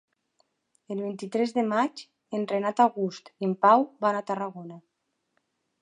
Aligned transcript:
El 0.95 1.01
vint-i-tres 1.07 1.53
de 1.57 1.65
maig 1.73 2.03
en 2.39 2.47
Renat 2.53 2.81
August 2.87 3.31
i 3.45 3.49
en 3.51 3.55
Pau 3.67 3.87
van 4.07 4.19
a 4.19 4.25
Tarragona. 4.33 4.81